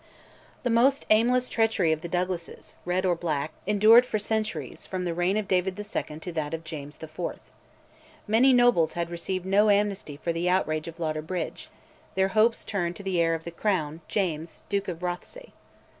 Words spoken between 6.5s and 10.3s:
of James VI. Many nobles had received no amnesty